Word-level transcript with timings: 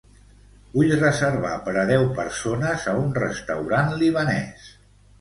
Vull 0.77 0.93
reservar 1.01 1.51
per 1.69 1.75
a 1.83 1.85
deu 1.93 2.07
persones 2.21 2.91
a 2.95 2.99
un 3.05 3.15
restaurant 3.23 3.97
libanès. 4.05 4.71